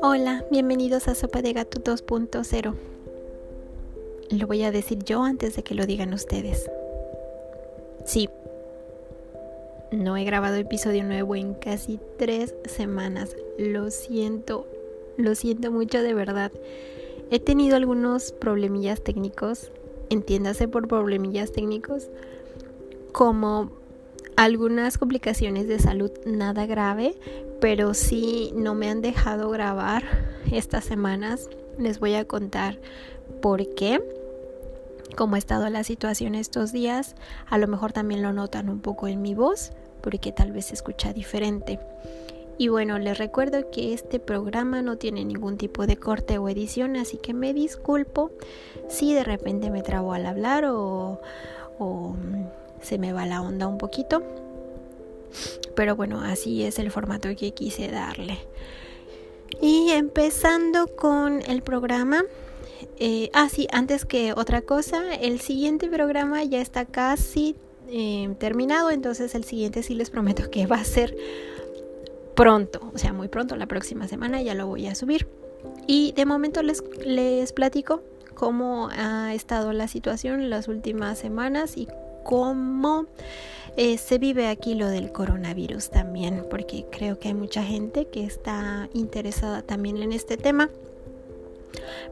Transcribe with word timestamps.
Hola, 0.00 0.44
bienvenidos 0.48 1.08
a 1.08 1.16
Sopa 1.16 1.42
de 1.42 1.52
Gato 1.52 1.80
2.0. 1.80 2.74
Lo 4.30 4.46
voy 4.46 4.62
a 4.62 4.70
decir 4.70 5.02
yo 5.02 5.24
antes 5.24 5.56
de 5.56 5.64
que 5.64 5.74
lo 5.74 5.86
digan 5.86 6.14
ustedes. 6.14 6.70
Sí, 8.04 8.28
no 9.90 10.16
he 10.16 10.22
grabado 10.22 10.54
episodio 10.54 11.02
nuevo 11.02 11.34
en 11.34 11.54
casi 11.54 11.98
tres 12.16 12.54
semanas. 12.64 13.34
Lo 13.58 13.90
siento, 13.90 14.68
lo 15.16 15.34
siento 15.34 15.72
mucho 15.72 16.00
de 16.00 16.14
verdad. 16.14 16.52
He 17.32 17.40
tenido 17.40 17.74
algunos 17.74 18.30
problemillas 18.30 19.02
técnicos, 19.02 19.72
entiéndase 20.10 20.68
por 20.68 20.86
problemillas 20.86 21.50
técnicos, 21.50 22.08
como 23.10 23.72
algunas 24.38 24.98
complicaciones 24.98 25.66
de 25.66 25.80
salud 25.80 26.12
nada 26.24 26.64
grave, 26.64 27.16
pero 27.60 27.92
sí 27.92 28.52
no 28.54 28.76
me 28.76 28.88
han 28.88 29.02
dejado 29.02 29.50
grabar 29.50 30.04
estas 30.52 30.84
semanas. 30.84 31.50
Les 31.76 31.98
voy 31.98 32.14
a 32.14 32.24
contar 32.24 32.78
por 33.42 33.74
qué, 33.74 34.00
cómo 35.16 35.34
ha 35.34 35.38
estado 35.38 35.68
la 35.70 35.82
situación 35.82 36.36
estos 36.36 36.70
días. 36.70 37.16
A 37.48 37.58
lo 37.58 37.66
mejor 37.66 37.92
también 37.92 38.22
lo 38.22 38.32
notan 38.32 38.68
un 38.68 38.78
poco 38.78 39.08
en 39.08 39.22
mi 39.22 39.34
voz, 39.34 39.72
porque 40.02 40.30
tal 40.30 40.52
vez 40.52 40.66
se 40.66 40.74
escucha 40.74 41.12
diferente. 41.12 41.80
Y 42.58 42.68
bueno, 42.68 43.00
les 43.00 43.18
recuerdo 43.18 43.72
que 43.72 43.92
este 43.92 44.20
programa 44.20 44.82
no 44.82 44.98
tiene 44.98 45.24
ningún 45.24 45.56
tipo 45.56 45.84
de 45.88 45.96
corte 45.96 46.38
o 46.38 46.48
edición, 46.48 46.94
así 46.94 47.16
que 47.16 47.34
me 47.34 47.52
disculpo 47.54 48.30
si 48.88 49.14
de 49.14 49.24
repente 49.24 49.68
me 49.70 49.82
trabo 49.82 50.12
al 50.12 50.26
hablar 50.26 50.64
o, 50.66 51.20
o 51.80 52.14
se 52.82 52.98
me 52.98 53.12
va 53.12 53.26
la 53.26 53.42
onda 53.42 53.66
un 53.66 53.78
poquito. 53.78 54.22
Pero 55.74 55.96
bueno, 55.96 56.20
así 56.20 56.64
es 56.64 56.78
el 56.78 56.90
formato 56.90 57.28
que 57.36 57.52
quise 57.52 57.88
darle. 57.88 58.38
Y 59.60 59.90
empezando 59.90 60.88
con 60.88 61.42
el 61.42 61.62
programa. 61.62 62.24
Eh, 62.98 63.30
ah, 63.32 63.48
sí, 63.48 63.68
antes 63.72 64.04
que 64.04 64.32
otra 64.32 64.62
cosa, 64.62 65.14
el 65.14 65.40
siguiente 65.40 65.88
programa 65.88 66.42
ya 66.44 66.60
está 66.60 66.84
casi 66.84 67.56
eh, 67.90 68.34
terminado, 68.38 68.90
entonces 68.90 69.34
el 69.34 69.44
siguiente 69.44 69.82
sí 69.82 69.94
les 69.94 70.10
prometo 70.10 70.50
que 70.50 70.66
va 70.66 70.76
a 70.76 70.84
ser 70.84 71.16
pronto, 72.34 72.90
o 72.94 72.98
sea, 72.98 73.12
muy 73.12 73.28
pronto, 73.28 73.56
la 73.56 73.66
próxima 73.66 74.06
semana 74.06 74.42
ya 74.42 74.54
lo 74.54 74.66
voy 74.66 74.86
a 74.86 74.94
subir. 74.94 75.26
Y 75.86 76.12
de 76.12 76.24
momento 76.26 76.62
les, 76.62 76.84
les 77.04 77.52
platico 77.52 78.02
cómo 78.34 78.90
ha 78.92 79.34
estado 79.34 79.72
la 79.72 79.88
situación 79.88 80.50
las 80.50 80.68
últimas 80.68 81.18
semanas 81.18 81.76
y 81.76 81.88
cómo 82.28 83.06
eh, 83.78 83.96
se 83.96 84.18
vive 84.18 84.48
aquí 84.48 84.74
lo 84.74 84.88
del 84.88 85.12
coronavirus 85.12 85.88
también, 85.88 86.44
porque 86.50 86.84
creo 86.92 87.18
que 87.18 87.28
hay 87.28 87.34
mucha 87.34 87.62
gente 87.62 88.04
que 88.04 88.22
está 88.22 88.90
interesada 88.92 89.62
también 89.62 89.96
en 89.96 90.12
este 90.12 90.36
tema. 90.36 90.68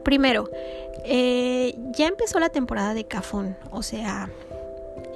Primero, 0.04 0.48
eh, 1.04 1.74
ya 1.92 2.06
empezó 2.06 2.40
la 2.40 2.48
temporada 2.48 2.94
de 2.94 3.04
cafón, 3.04 3.58
o 3.70 3.82
sea, 3.82 4.30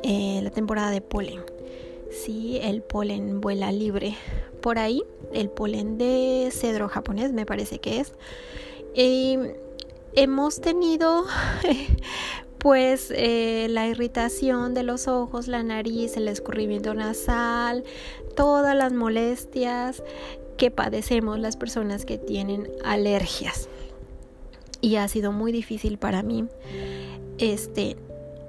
eh, 0.02 0.40
la 0.42 0.50
temporada 0.50 0.90
de 0.90 1.00
polen. 1.00 1.40
Sí, 2.10 2.58
el 2.62 2.82
polen 2.82 3.40
vuela 3.40 3.72
libre 3.72 4.18
por 4.60 4.78
ahí, 4.78 5.02
el 5.32 5.48
polen 5.48 5.96
de 5.96 6.50
cedro 6.52 6.90
japonés 6.90 7.32
me 7.32 7.46
parece 7.46 7.78
que 7.78 8.00
es. 8.00 8.12
hemos 10.14 10.60
tenido 10.60 11.24
pues 12.60 13.10
eh, 13.16 13.66
la 13.70 13.88
irritación 13.88 14.74
de 14.74 14.82
los 14.82 15.08
ojos, 15.08 15.48
la 15.48 15.62
nariz, 15.62 16.16
el 16.16 16.28
escurrimiento 16.28 16.94
nasal, 16.94 17.84
todas 18.36 18.76
las 18.76 18.92
molestias 18.92 20.02
que 20.58 20.70
padecemos 20.70 21.38
las 21.38 21.56
personas 21.56 22.04
que 22.04 22.18
tienen 22.18 22.70
alergias. 22.84 23.68
Y 24.82 24.96
ha 24.96 25.08
sido 25.08 25.32
muy 25.32 25.52
difícil 25.52 25.96
para 25.96 26.22
mí. 26.22 26.46
Este, 27.38 27.96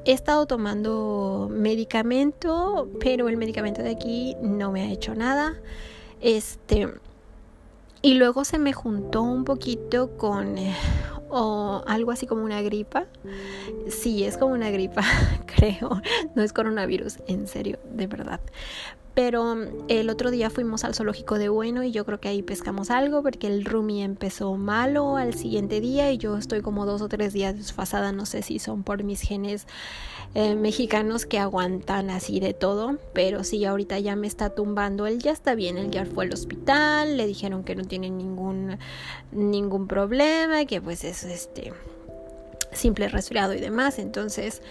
he 0.04 0.12
estado 0.12 0.46
tomando 0.46 1.48
medicamento, 1.50 2.90
pero 3.00 3.30
el 3.30 3.38
medicamento 3.38 3.82
de 3.82 3.92
aquí 3.92 4.36
no 4.42 4.74
me 4.74 4.82
ha 4.82 4.92
hecho 4.92 5.16
nada. 5.16 5.56
Este, 6.20 6.90
y 8.02 8.16
luego 8.16 8.44
se 8.44 8.60
me 8.60 8.74
juntó 8.74 9.22
un 9.22 9.46
poquito 9.46 10.18
con 10.18 10.58
eh, 10.58 10.76
o 11.32 11.84
algo 11.88 12.12
así 12.12 12.28
como 12.28 12.44
una 12.44 12.62
gripa. 12.62 13.06
Sí, 13.90 14.24
es 14.24 14.38
como 14.38 14.54
una 14.54 14.70
gripa, 14.70 15.04
No 16.36 16.42
es 16.42 16.54
coronavirus, 16.54 17.18
en 17.28 17.48
serio, 17.48 17.80
de 17.94 18.08
verdad. 18.08 18.40
Pero 19.14 19.56
mm, 19.56 19.86
el 19.90 20.10
otro 20.10 20.32
día 20.32 20.50
fuimos 20.50 20.84
al 20.84 20.96
zoológico 20.96 21.38
de 21.38 21.50
Bueno 21.50 21.84
y 21.84 21.92
yo 21.92 22.06
creo 22.06 22.20
que 22.20 22.30
ahí 22.30 22.42
pescamos 22.42 22.90
algo 22.90 23.22
porque 23.22 23.48
el 23.48 23.66
Rumi 23.66 24.04
empezó 24.04 24.56
malo 24.56 25.18
al 25.18 25.34
siguiente 25.34 25.82
día 25.82 26.12
y 26.12 26.18
yo 26.18 26.38
estoy 26.38 26.62
como 26.62 26.86
dos 26.86 27.02
o 27.02 27.10
tres 27.10 27.34
días 27.34 27.56
desfasada, 27.56 28.12
no 28.12 28.26
sé 28.26 28.42
si 28.42 28.60
son 28.60 28.84
por 28.84 29.04
mis 29.04 29.22
genes 29.22 29.68
eh, 30.34 30.56
mexicanos 30.56 31.26
que 31.26 31.40
aguantan 31.40 32.10
así 32.10 32.40
de 32.40 32.54
todo, 32.54 32.98
pero 33.14 33.44
sí, 33.44 33.66
ahorita 33.66 34.00
ya 34.00 34.16
me 34.16 34.28
está 34.28 34.50
tumbando, 34.50 35.06
él 35.06 35.20
ya 35.20 35.32
está 35.32 35.56
bien, 35.56 35.78
él 35.78 35.92
ya 35.92 36.06
fue 36.06 36.26
al 36.26 36.34
hospital, 36.34 37.18
le 37.18 37.28
dijeron 37.28 37.66
que 37.66 37.76
no 37.76 37.84
tiene 37.84 38.10
ningún, 38.10 38.78
ningún 39.34 39.88
problema, 39.88 40.64
que 40.66 40.80
pues 40.80 41.04
es 41.04 41.26
este 41.26 41.74
simple 42.72 43.10
resfriado 43.10 43.54
y 43.54 43.60
demás. 43.60 44.00
Entonces, 44.00 44.62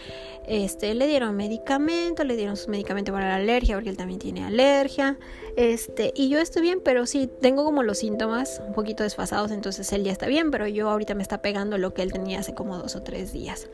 este, 0.47 0.95
le 0.95 1.07
dieron 1.07 1.37
medicamento, 1.37 2.25
le 2.25 2.37
dieron 2.37 2.57
su 2.57 2.71
medicamento 2.71 3.13
para 3.13 3.29
la 3.29 3.37
alergia, 3.37 3.77
porque 3.77 3.91
él 3.91 3.97
también 3.97 4.19
tiene 4.19 4.45
alergia. 4.45 5.19
Este, 5.57 6.13
y 6.15 6.29
yo 6.29 6.39
estoy 6.39 6.63
bien, 6.63 6.81
pero 6.85 7.07
sí 7.07 7.29
tengo 7.41 7.65
como 7.65 7.83
los 7.83 7.99
síntomas 7.99 8.63
un 8.67 8.73
poquito 8.73 9.03
desfasados, 9.03 9.51
entonces 9.51 9.93
él 9.93 10.05
ya 10.05 10.13
está 10.13 10.27
bien, 10.27 10.51
pero 10.51 10.67
yo 10.67 10.89
ahorita 10.91 11.15
me 11.15 11.23
está 11.23 11.43
pegando 11.43 11.79
lo 11.79 11.93
que 11.93 12.03
él 12.03 12.13
tenía 12.13 12.41
hace 12.41 12.55
como 12.55 12.79
dos 12.79 12.97
o 12.97 13.03
tres 13.03 13.33
días. 13.33 13.69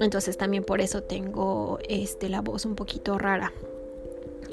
Entonces 0.00 0.36
también 0.36 0.64
por 0.64 0.80
eso 0.80 1.02
tengo 1.02 1.78
este, 1.88 2.28
la 2.28 2.40
voz 2.40 2.64
un 2.64 2.74
poquito 2.74 3.18
rara. 3.18 3.52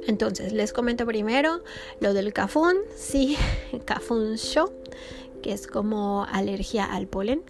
Entonces, 0.08 0.54
les 0.54 0.74
comento 0.74 1.06
primero 1.06 1.62
lo 2.00 2.14
del 2.14 2.34
cafún, 2.34 2.76
sí, 2.96 3.38
cafún 3.86 4.38
show, 4.38 4.72
que 5.44 5.52
es 5.52 5.68
como 5.68 6.26
alergia 6.32 6.86
al 6.86 7.08
polen. 7.08 7.44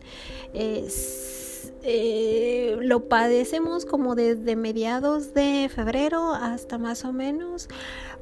Eh, 1.84 2.78
lo 2.81 3.07
padecemos 3.07 3.85
como 3.85 4.16
desde 4.16 4.56
mediados 4.56 5.34
de 5.34 5.69
febrero 5.73 6.34
hasta 6.34 6.78
más 6.78 7.06
o 7.06 7.13
menos 7.13 7.69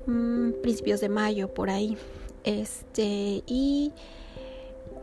mm, 0.05 0.51
principios 0.61 1.01
de 1.01 1.09
mayo 1.09 1.53
por 1.53 1.69
ahí. 1.69 1.97
Este 2.43 3.43
y 3.45 3.91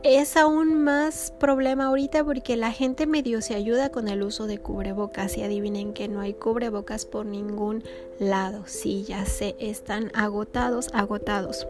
es 0.05 0.37
aún 0.37 0.85
más 0.85 1.33
problema 1.41 1.87
ahorita 1.87 2.23
porque 2.25 2.57
la 2.57 2.73
gente 2.73 3.07
medio 3.07 3.41
se 3.41 3.55
ayuda 3.55 3.89
con 3.89 4.07
el 4.09 4.23
uso 4.23 4.47
de 4.47 4.59
cubrebocas 4.59 5.39
y 5.39 5.43
adivinen 5.43 5.95
que 5.95 6.09
no 6.09 6.21
hay 6.21 6.35
cubrebocas 6.35 7.07
por 7.07 7.25
ningún 7.25 7.83
lado. 8.19 8.65
Sí, 8.67 9.05
ya 9.05 9.25
se 9.25 9.57
están 9.59 10.11
agotados, 10.15 10.89
agotados. 10.93 11.67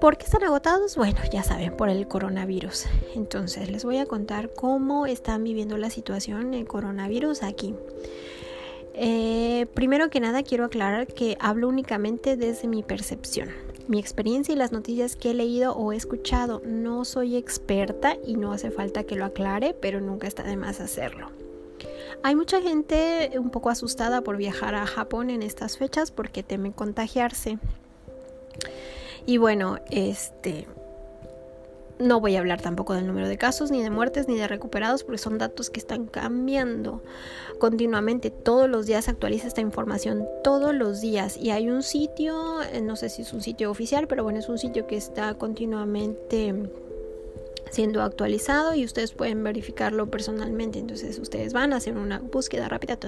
¿Por 0.00 0.16
qué 0.16 0.24
están 0.24 0.44
agotados? 0.44 0.96
Bueno, 0.96 1.20
ya 1.30 1.42
saben, 1.42 1.76
por 1.76 1.90
el 1.90 2.08
coronavirus. 2.08 2.86
Entonces, 3.14 3.70
les 3.70 3.84
voy 3.84 3.98
a 3.98 4.06
contar 4.06 4.50
cómo 4.54 5.04
están 5.04 5.44
viviendo 5.44 5.76
la 5.76 5.90
situación 5.90 6.54
el 6.54 6.66
coronavirus 6.66 7.42
aquí. 7.42 7.74
Eh, 8.94 9.66
primero 9.74 10.08
que 10.08 10.20
nada, 10.20 10.42
quiero 10.42 10.64
aclarar 10.64 11.06
que 11.06 11.36
hablo 11.38 11.68
únicamente 11.68 12.38
desde 12.38 12.66
mi 12.66 12.82
percepción. 12.82 13.50
Mi 13.88 13.98
experiencia 13.98 14.54
y 14.54 14.56
las 14.56 14.72
noticias 14.72 15.16
que 15.16 15.32
he 15.32 15.34
leído 15.34 15.74
o 15.74 15.92
he 15.92 15.96
escuchado. 15.96 16.62
No 16.64 17.04
soy 17.04 17.36
experta 17.36 18.16
y 18.26 18.36
no 18.36 18.52
hace 18.52 18.70
falta 18.70 19.04
que 19.04 19.16
lo 19.16 19.26
aclare, 19.26 19.74
pero 19.74 20.00
nunca 20.00 20.26
está 20.26 20.44
de 20.44 20.56
más 20.56 20.80
hacerlo. 20.80 21.28
Hay 22.22 22.34
mucha 22.34 22.62
gente 22.62 23.32
un 23.34 23.50
poco 23.50 23.68
asustada 23.68 24.22
por 24.22 24.38
viajar 24.38 24.74
a 24.74 24.86
Japón 24.86 25.28
en 25.28 25.42
estas 25.42 25.76
fechas 25.76 26.10
porque 26.10 26.42
temen 26.42 26.72
contagiarse. 26.72 27.58
Y 29.30 29.38
bueno, 29.38 29.78
este 29.92 30.66
no 32.00 32.20
voy 32.20 32.34
a 32.34 32.40
hablar 32.40 32.60
tampoco 32.60 32.94
del 32.94 33.06
número 33.06 33.28
de 33.28 33.38
casos, 33.38 33.70
ni 33.70 33.80
de 33.80 33.88
muertes, 33.88 34.26
ni 34.26 34.36
de 34.36 34.48
recuperados, 34.48 35.04
porque 35.04 35.18
son 35.18 35.38
datos 35.38 35.70
que 35.70 35.78
están 35.78 36.06
cambiando 36.06 37.00
continuamente. 37.60 38.30
Todos 38.32 38.68
los 38.68 38.86
días 38.86 39.04
se 39.04 39.12
actualiza 39.12 39.46
esta 39.46 39.60
información, 39.60 40.26
todos 40.42 40.74
los 40.74 41.00
días. 41.00 41.36
Y 41.36 41.50
hay 41.50 41.70
un 41.70 41.84
sitio, 41.84 42.60
eh, 42.62 42.80
no 42.80 42.96
sé 42.96 43.08
si 43.08 43.22
es 43.22 43.32
un 43.32 43.40
sitio 43.40 43.70
oficial, 43.70 44.08
pero 44.08 44.24
bueno, 44.24 44.40
es 44.40 44.48
un 44.48 44.58
sitio 44.58 44.88
que 44.88 44.96
está 44.96 45.34
continuamente 45.34 46.52
siendo 47.70 48.02
actualizado 48.02 48.74
y 48.74 48.84
ustedes 48.84 49.12
pueden 49.12 49.42
verificarlo 49.42 50.10
personalmente. 50.10 50.78
Entonces 50.78 51.18
ustedes 51.18 51.52
van 51.52 51.72
a 51.72 51.76
hacer 51.76 51.96
una 51.96 52.18
búsqueda 52.18 52.68
rápida 52.68 52.98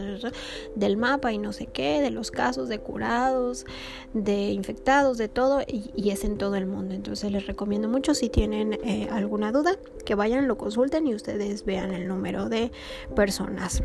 del 0.75 0.97
mapa 0.97 1.33
y 1.33 1.39
no 1.39 1.53
sé 1.53 1.67
qué, 1.67 2.01
de 2.01 2.11
los 2.11 2.31
casos 2.31 2.69
de 2.69 2.79
curados, 2.79 3.67
de 4.15 4.51
infectados, 4.51 5.19
de 5.19 5.29
todo 5.29 5.63
y, 5.67 6.11
es 6.11 6.25
en 6.25 6.39
todo 6.39 6.57
el 6.57 6.67
mundo. 6.67 6.95
Entonces 6.95 7.31
les 7.31 7.47
recomiendo 7.47 7.89
mucho 7.89 8.15
si 8.15 8.29
tienen 8.29 8.75
eh, 8.85 9.09
alguna 9.11 9.53
duda 9.53 9.77
que 10.05 10.15
vayan, 10.15 10.49
lo 10.49 10.59
consulten 10.59 11.07
y 11.07 11.15
ustedes 11.15 11.65
vean 11.65 11.93
el 11.93 12.09
número 12.09 12.49
de 12.49 12.71
personas 13.15 13.83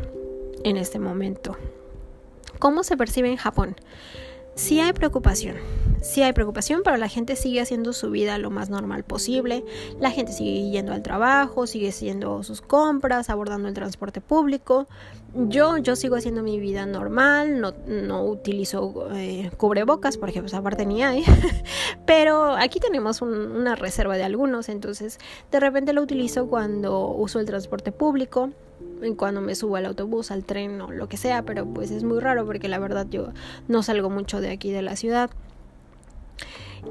en 0.64 0.76
este 0.76 0.98
momento. 0.98 1.56
¿Cómo 2.58 2.82
se 2.82 2.96
percibe 2.96 3.30
en 3.30 3.36
Japón? 3.36 3.76
sí 4.58 4.80
hay 4.80 4.92
preocupación. 4.92 5.56
Sí 6.02 6.22
hay 6.22 6.32
preocupación, 6.32 6.82
pero 6.84 6.96
la 6.96 7.08
gente 7.08 7.36
sigue 7.36 7.60
haciendo 7.60 7.92
su 7.92 8.10
vida 8.10 8.38
lo 8.38 8.50
más 8.50 8.70
normal 8.70 9.04
posible. 9.04 9.64
La 10.00 10.10
gente 10.10 10.32
sigue 10.32 10.70
yendo 10.70 10.92
al 10.92 11.02
trabajo, 11.02 11.66
sigue 11.66 11.88
haciendo 11.88 12.42
sus 12.42 12.60
compras, 12.60 13.30
abordando 13.30 13.68
el 13.68 13.74
transporte 13.74 14.20
público. 14.20 14.86
Yo, 15.34 15.76
yo 15.78 15.96
sigo 15.96 16.16
haciendo 16.16 16.42
mi 16.42 16.58
vida 16.58 16.86
normal, 16.86 17.60
no, 17.60 17.74
no 17.86 18.24
utilizo 18.24 19.08
eh, 19.12 19.50
cubrebocas, 19.56 20.16
por 20.16 20.30
ejemplo, 20.30 20.56
aparte 20.56 20.86
ni 20.86 21.02
hay. 21.02 21.24
pero 22.06 22.56
aquí 22.56 22.80
tenemos 22.80 23.20
una 23.20 23.74
reserva 23.74 24.16
de 24.16 24.24
algunos, 24.24 24.68
entonces 24.68 25.18
de 25.50 25.60
repente 25.60 25.92
lo 25.92 26.02
utilizo 26.02 26.46
cuando 26.46 27.08
uso 27.08 27.40
el 27.40 27.46
transporte 27.46 27.92
público 27.92 28.50
cuando 29.16 29.40
me 29.40 29.54
subo 29.54 29.76
al 29.76 29.86
autobús, 29.86 30.30
al 30.30 30.44
tren 30.44 30.80
o 30.80 30.90
lo 30.90 31.08
que 31.08 31.16
sea, 31.16 31.42
pero 31.42 31.66
pues 31.66 31.90
es 31.90 32.04
muy 32.04 32.20
raro 32.20 32.44
porque 32.46 32.68
la 32.68 32.78
verdad 32.78 33.06
yo 33.08 33.28
no 33.68 33.82
salgo 33.82 34.10
mucho 34.10 34.40
de 34.40 34.50
aquí 34.50 34.70
de 34.70 34.82
la 34.82 34.96
ciudad. 34.96 35.30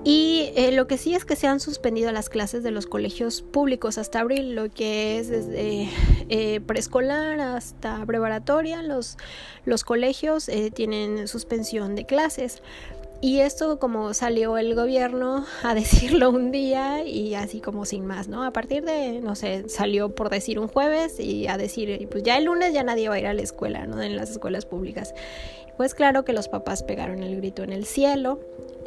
Y 0.03 0.51
eh, 0.55 0.71
lo 0.71 0.87
que 0.87 0.97
sí 0.97 1.15
es 1.15 1.25
que 1.25 1.35
se 1.35 1.47
han 1.47 1.59
suspendido 1.59 2.11
las 2.11 2.29
clases 2.29 2.63
de 2.63 2.71
los 2.71 2.85
colegios 2.85 3.41
públicos 3.41 3.97
hasta 3.97 4.19
abril, 4.19 4.55
lo 4.55 4.69
que 4.69 5.19
es 5.19 5.27
desde 5.27 5.89
eh, 6.29 6.61
preescolar 6.61 7.39
hasta 7.39 8.05
preparatoria, 8.05 8.81
los, 8.83 9.17
los 9.65 9.83
colegios 9.83 10.47
eh, 10.49 10.71
tienen 10.71 11.27
suspensión 11.27 11.95
de 11.95 12.05
clases. 12.05 12.61
Y 13.19 13.39
esto 13.39 13.79
como 13.79 14.13
salió 14.13 14.59
el 14.59 14.75
gobierno 14.75 15.45
a 15.63 15.73
decirlo 15.75 16.29
un 16.29 16.51
día 16.51 17.03
y 17.03 17.33
así 17.33 17.61
como 17.61 17.83
sin 17.85 18.05
más, 18.05 18.27
¿no? 18.27 18.43
A 18.43 18.51
partir 18.51 18.83
de, 18.83 19.21
no 19.21 19.35
sé, 19.35 19.67
salió 19.69 20.13
por 20.13 20.29
decir 20.29 20.59
un 20.59 20.67
jueves 20.67 21.19
y 21.19 21.47
a 21.47 21.57
decir, 21.57 22.07
pues 22.09 22.23
ya 22.23 22.37
el 22.37 22.45
lunes 22.45 22.73
ya 22.73 22.83
nadie 22.83 23.09
va 23.09 23.15
a 23.15 23.19
ir 23.19 23.27
a 23.27 23.33
la 23.33 23.41
escuela, 23.41 23.87
¿no? 23.87 24.01
En 24.01 24.15
las 24.15 24.29
escuelas 24.29 24.65
públicas. 24.65 25.15
Pues 25.77 25.93
claro 25.93 26.25
que 26.25 26.33
los 26.33 26.47
papás 26.47 26.83
pegaron 26.83 27.23
el 27.23 27.37
grito 27.37 27.63
en 27.63 27.71
el 27.71 27.85
cielo, 27.85 28.39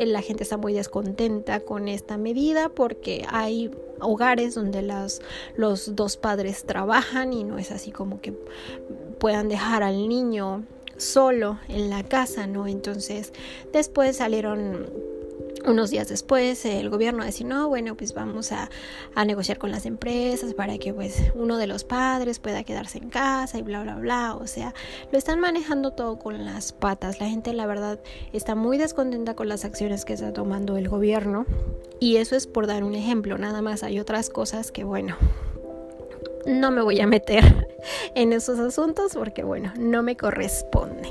la 0.07 0.23
gente 0.23 0.43
está 0.43 0.57
muy 0.57 0.73
descontenta 0.73 1.61
con 1.61 1.89
esta 1.89 2.17
medida 2.17 2.69
porque 2.69 3.25
hay 3.29 3.71
hogares 4.01 4.55
donde 4.55 4.83
las, 4.83 5.21
los 5.57 5.95
dos 5.95 6.17
padres 6.17 6.65
trabajan 6.65 7.33
y 7.33 7.45
no 7.45 7.59
es 7.59 7.71
así 7.71 7.91
como 7.91 8.21
que 8.21 8.33
puedan 9.19 9.49
dejar 9.49 9.83
al 9.83 10.09
niño 10.09 10.65
solo 10.97 11.59
en 11.69 11.91
la 11.91 12.03
casa, 12.03 12.47
¿no? 12.47 12.67
Entonces, 12.67 13.33
después 13.73 14.17
salieron 14.17 14.91
unos 15.67 15.91
días 15.91 16.09
después 16.09 16.65
el 16.65 16.89
gobierno 16.91 17.25
decir 17.25 17.47
no 17.47 17.69
bueno 17.69 17.97
pues 17.97 18.15
vamos 18.15 18.53
a, 18.53 18.71
a, 19.15 19.25
negociar 19.25 19.59
con 19.59 19.71
las 19.71 19.87
empresas 19.87 20.55
para 20.55 20.79
que 20.79 20.93
pues 20.95 21.33
uno 21.35 21.59
de 21.59 21.67
los 21.67 21.85
padres 21.85 22.39
pueda 22.39 22.65
quedarse 22.65 22.99
en 22.99 23.11
casa 23.11 23.59
y 23.59 23.63
bla 23.63 23.83
bla 23.83 23.97
bla 23.97 24.35
o 24.35 24.47
sea 24.47 24.75
lo 25.13 25.19
están 25.19 25.41
manejando 25.41 25.93
todo 25.93 26.19
con 26.19 26.45
las 26.45 26.73
patas. 26.73 27.21
La 27.21 27.29
gente 27.29 27.53
la 27.53 27.67
verdad 27.67 28.01
está 28.33 28.55
muy 28.55 28.79
descontenta 28.79 29.35
con 29.35 29.49
las 29.49 29.65
acciones 29.65 30.05
que 30.05 30.15
está 30.15 30.33
tomando 30.33 30.77
el 30.77 30.89
gobierno. 30.89 31.47
Y 31.99 32.17
eso 32.17 32.37
es 32.37 32.47
por 32.47 32.67
dar 32.67 32.85
un 32.85 32.95
ejemplo. 32.95 33.39
Nada 33.39 33.63
más 33.63 33.83
hay 33.83 34.01
otras 34.01 34.31
cosas 34.31 34.73
que 34.73 34.85
bueno 34.85 35.17
no 36.47 36.71
me 36.71 36.81
voy 36.81 37.01
a 37.01 37.07
meter 37.07 37.69
en 38.15 38.33
esos 38.33 38.59
asuntos 38.59 39.13
porque 39.13 39.43
bueno, 39.43 39.73
no 39.79 40.03
me 40.03 40.17
corresponde. 40.17 41.11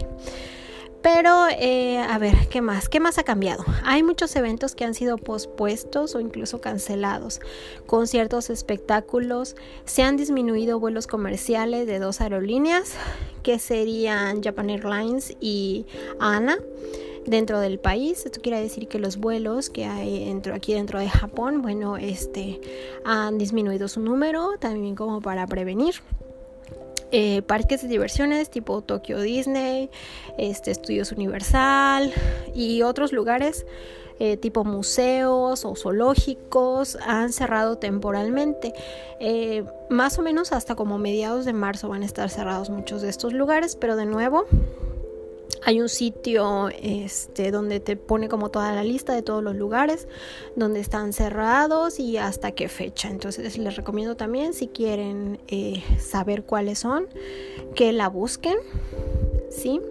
Pero, 1.02 1.48
eh, 1.48 1.98
a 2.00 2.18
ver, 2.18 2.50
¿qué 2.50 2.62
más? 2.62 2.90
¿Qué 2.90 3.00
más 3.00 3.18
ha 3.18 3.24
cambiado? 3.24 3.64
Hay 3.86 4.04
muchos 4.04 4.36
eventos 4.36 4.76
que 4.76 4.84
han 4.84 4.94
sido 4.94 5.18
pospuestos 5.18 6.14
o 6.14 6.20
incluso 6.20 6.60
cancelados. 6.60 7.40
Conciertos, 7.86 8.50
espectáculos. 8.50 9.56
Se 9.86 10.04
han 10.04 10.18
disminuido 10.18 10.80
vuelos 10.80 11.08
comerciales 11.08 11.88
de 11.88 12.00
dos 12.00 12.20
aerolíneas, 12.20 12.96
que 13.44 13.60
serían 13.60 14.44
Japan 14.44 14.70
Airlines 14.70 15.38
y 15.40 15.86
ANA 16.20 16.58
dentro 17.26 17.62
del 17.62 17.80
país. 17.80 18.26
Esto 18.26 18.42
quiere 18.42 18.62
decir 18.62 18.90
que 18.90 19.00
los 19.00 19.18
vuelos 19.18 19.70
que 19.70 19.86
hay 19.86 20.26
dentro, 20.26 20.54
aquí 20.54 20.74
dentro 20.74 21.00
de 21.00 21.10
Japón, 21.10 21.62
bueno, 21.62 21.96
este, 21.96 22.60
han 23.06 23.38
disminuido 23.38 23.88
su 23.88 24.02
número 24.02 24.58
también 24.60 24.96
como 24.96 25.22
para 25.22 25.48
prevenir. 25.48 25.96
Eh, 27.12 27.42
parques 27.42 27.82
de 27.82 27.88
diversiones 27.88 28.50
tipo 28.50 28.82
Tokyo 28.82 29.20
Disney, 29.20 29.90
este, 30.38 30.70
Estudios 30.70 31.12
Universal 31.12 32.14
y 32.54 32.84
otros 32.84 33.14
lugares 33.14 33.66
eh, 34.20 34.36
tipo 34.36 34.66
museos 34.66 35.64
o 35.64 35.76
zoológicos 35.76 36.98
han 37.08 37.32
cerrado 37.32 37.78
temporalmente. 37.78 38.74
Eh, 39.22 39.64
más 39.90 40.20
o 40.20 40.22
menos 40.22 40.52
hasta 40.52 40.76
como 40.76 40.98
mediados 40.98 41.46
de 41.46 41.54
marzo 41.54 41.88
van 41.88 42.04
a 42.04 42.06
estar 42.06 42.30
cerrados 42.30 42.70
muchos 42.70 43.02
de 43.02 43.10
estos 43.10 43.32
lugares, 43.32 43.78
pero 43.78 43.96
de 43.96 44.06
nuevo 44.06 44.46
hay 45.64 45.82
un 45.82 45.90
sitio 45.90 46.70
este, 46.82 47.52
donde 47.52 47.80
te 47.80 47.96
pone 47.96 48.30
como 48.30 48.50
toda 48.50 48.74
la 48.74 48.84
lista 48.84 49.14
de 49.14 49.22
todos 49.22 49.44
los 49.44 49.56
lugares 49.56 50.08
donde 50.56 50.80
están 50.80 51.14
cerrados 51.14 52.00
y 52.00 52.18
hasta 52.18 52.52
qué 52.52 52.70
fecha. 52.70 53.10
Entonces 53.10 53.58
les 53.58 53.76
recomiendo 53.76 54.16
también 54.16 54.54
si 54.54 54.68
quieren 54.68 55.40
eh, 55.48 55.84
saber 56.00 56.44
cuáles 56.44 56.80
son, 56.80 57.08
que 57.76 57.92
la 57.94 58.10
busquen. 58.10 58.58
¿sí? 59.50 59.82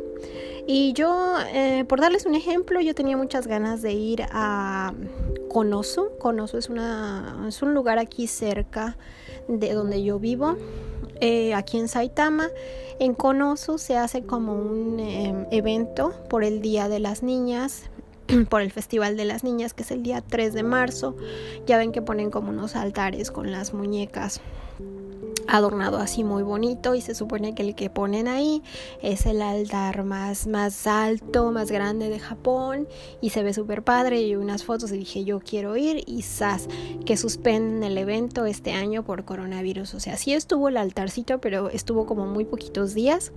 Y 0.67 0.93
yo, 0.93 1.37
eh, 1.55 1.85
por 1.89 2.01
darles 2.01 2.27
un 2.27 2.35
ejemplo, 2.35 2.81
yo 2.81 2.95
tenía 2.95 3.17
muchas 3.17 3.47
ganas 3.47 3.81
de 3.81 3.93
ir 3.93 4.23
a 4.31 4.93
Conoso. 5.49 6.13
Conoso 6.19 6.59
es, 6.59 6.69
una, 6.69 7.47
es 7.49 7.63
un 7.63 7.73
lugar 7.73 7.99
aquí 7.99 8.27
cerca 8.27 8.99
de 9.49 9.73
donde 9.73 10.03
yo 10.03 10.19
vivo. 10.19 10.57
Eh, 11.21 11.55
aquí 11.55 11.79
en 11.79 11.89
Saitama. 11.89 12.49
En 12.99 13.15
Konosu 13.15 13.79
se 13.79 13.97
hace 13.97 14.23
como 14.23 14.55
un 14.55 15.01
em, 15.01 15.47
evento 15.51 16.13
por 16.29 16.45
el 16.45 16.61
Día 16.61 16.89
de 16.89 16.99
las 16.99 17.23
Niñas, 17.23 17.85
por 18.49 18.63
el 18.63 18.71
Festival 18.71 19.17
de 19.17 19.25
las 19.25 19.45
Niñas, 19.45 19.75
que 19.75 19.83
es 19.83 19.91
el 19.91 20.03
día 20.03 20.21
3 20.21 20.53
de 20.55 20.63
marzo. 20.63 21.17
Ya 21.67 21.79
ven 21.79 21.93
que 21.93 22.03
ponen 22.03 22.31
como 22.31 22.51
unos 22.51 22.77
altares 22.77 23.31
con 23.31 23.51
las 23.51 23.75
muñecas 23.75 24.41
adornado 25.49 25.97
así 25.97 26.23
muy 26.23 26.43
bonito 26.43 26.95
y 26.95 27.01
se 27.01 27.15
supone 27.15 27.55
que 27.55 27.63
el 27.63 27.75
que 27.75 27.91
ponen 27.91 28.29
ahí 28.29 28.63
es 29.03 29.27
el 29.27 29.43
altar 29.43 30.05
más, 30.05 30.47
más 30.47 30.87
alto, 30.87 31.51
más 31.51 31.71
grande 31.71 32.11
de 32.11 32.19
Japón 32.19 32.87
y 33.21 33.31
se 33.31 33.43
ve 33.43 33.55
súper 33.55 33.83
padre. 33.83 34.21
Y 34.21 34.37
unas 34.37 34.65
fotos 34.65 34.93
y 34.93 34.99
dije 34.99 35.25
yo 35.25 35.41
quiero 35.41 35.77
ir 35.77 36.05
y 36.07 36.23
sas 36.23 36.69
que 37.05 37.17
suspenden 37.17 37.83
el 37.83 37.99
evento 37.99 38.45
este 38.45 38.73
año 38.73 39.03
por 39.03 39.25
coronavirus 39.25 39.95
o 39.95 40.01
sea 40.01 40.17
sí 40.17 40.35
estuvo 40.35 40.69
el 40.69 40.77
altarcito 40.77 41.41
pero 41.41 41.71
estuvo 41.71 42.07
como 42.07 42.27
muy 42.27 42.45
poquitos 42.45 42.95
días. 42.95 43.33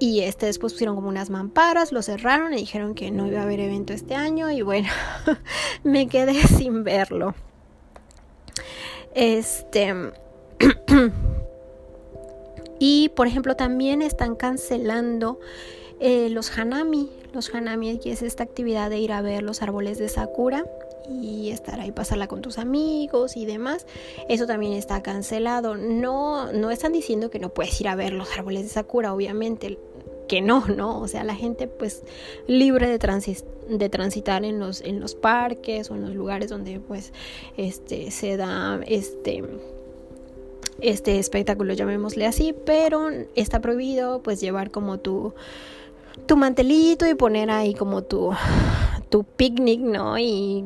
Y 0.00 0.20
este 0.20 0.46
después 0.46 0.72
pusieron 0.72 0.94
como 0.94 1.08
unas 1.08 1.28
mamparas, 1.28 1.90
lo 1.90 2.02
cerraron 2.02 2.52
y 2.54 2.58
dijeron 2.58 2.94
que 2.94 3.10
no 3.10 3.26
iba 3.26 3.40
a 3.40 3.42
haber 3.42 3.58
evento 3.58 3.92
este 3.92 4.14
año 4.14 4.48
y 4.48 4.62
bueno, 4.62 4.88
me 5.82 6.06
quedé 6.06 6.34
sin 6.46 6.84
verlo. 6.84 7.34
Este, 9.12 10.12
y 12.78 13.10
por 13.10 13.26
ejemplo 13.26 13.56
también 13.56 14.02
están 14.02 14.34
cancelando 14.34 15.38
eh, 16.00 16.28
los 16.30 16.56
hanami. 16.56 17.10
Los 17.32 17.54
hanami 17.54 17.98
que 17.98 18.12
es 18.12 18.22
esta 18.22 18.42
actividad 18.42 18.90
de 18.90 18.98
ir 18.98 19.12
a 19.12 19.20
ver 19.20 19.42
los 19.42 19.62
árboles 19.62 19.98
de 19.98 20.08
sakura 20.08 20.64
y 21.08 21.50
estar 21.50 21.80
ahí, 21.80 21.90
pasarla 21.90 22.28
con 22.28 22.40
tus 22.40 22.58
amigos 22.58 23.36
y 23.36 23.46
demás. 23.46 23.86
Eso 24.28 24.46
también 24.46 24.72
está 24.74 25.02
cancelado. 25.02 25.76
No, 25.76 26.52
no 26.52 26.70
están 26.70 26.92
diciendo 26.92 27.30
que 27.30 27.38
no 27.38 27.48
puedes 27.50 27.80
ir 27.80 27.88
a 27.88 27.96
ver 27.96 28.12
los 28.12 28.30
árboles 28.36 28.62
de 28.62 28.68
sakura, 28.68 29.12
obviamente 29.12 29.78
que 30.28 30.40
no, 30.42 30.66
¿no? 30.66 31.00
O 31.00 31.08
sea, 31.08 31.24
la 31.24 31.34
gente 31.34 31.66
pues 31.66 32.02
libre 32.46 32.86
de, 32.86 32.98
de 33.68 33.88
transitar 33.88 34.44
en 34.44 34.60
los, 34.60 34.82
en 34.82 35.00
los 35.00 35.14
parques 35.14 35.90
o 35.90 35.94
en 35.94 36.02
los 36.02 36.14
lugares 36.14 36.50
donde 36.50 36.78
pues 36.80 37.12
este 37.56 38.10
se 38.10 38.36
da 38.36 38.78
este 38.86 39.42
este 40.80 41.18
espectáculo, 41.18 41.74
llamémosle 41.74 42.26
así, 42.26 42.54
pero 42.64 43.10
está 43.34 43.60
prohibido 43.60 44.22
pues 44.22 44.40
llevar 44.40 44.70
como 44.70 44.98
tu 44.98 45.34
tu 46.26 46.36
mantelito 46.36 47.06
y 47.06 47.14
poner 47.14 47.50
ahí 47.50 47.74
como 47.74 48.02
tu 48.02 48.32
tu 49.08 49.24
picnic, 49.24 49.80
¿no? 49.80 50.18
Y 50.18 50.64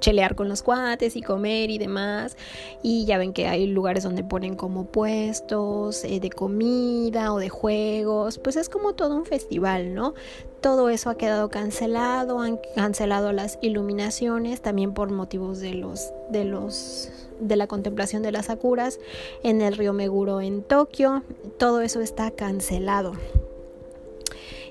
chelear 0.00 0.34
con 0.34 0.48
los 0.48 0.62
cuates 0.62 1.16
y 1.16 1.22
comer 1.22 1.70
y 1.70 1.78
demás. 1.78 2.36
Y 2.82 3.04
ya 3.04 3.18
ven 3.18 3.32
que 3.32 3.46
hay 3.48 3.66
lugares 3.66 4.04
donde 4.04 4.24
ponen 4.24 4.56
como 4.56 4.86
puestos 4.86 6.04
eh, 6.04 6.20
de 6.20 6.30
comida 6.30 7.32
o 7.32 7.38
de 7.38 7.48
juegos. 7.48 8.38
Pues 8.38 8.56
es 8.56 8.68
como 8.68 8.94
todo 8.94 9.16
un 9.16 9.26
festival, 9.26 9.94
¿no? 9.94 10.14
Todo 10.60 10.88
eso 10.90 11.10
ha 11.10 11.16
quedado 11.16 11.50
cancelado, 11.50 12.40
han 12.40 12.58
cancelado 12.74 13.32
las 13.32 13.58
iluminaciones 13.62 14.60
también 14.60 14.92
por 14.92 15.10
motivos 15.10 15.60
de 15.60 15.74
los 15.74 16.12
de 16.30 16.44
los 16.44 17.10
de 17.40 17.56
la 17.56 17.68
contemplación 17.68 18.22
de 18.22 18.32
las 18.32 18.46
sakuras 18.46 18.98
en 19.44 19.62
el 19.62 19.76
río 19.76 19.92
Meguro 19.92 20.40
en 20.40 20.62
Tokio. 20.62 21.22
Todo 21.58 21.80
eso 21.80 22.00
está 22.00 22.32
cancelado. 22.32 23.12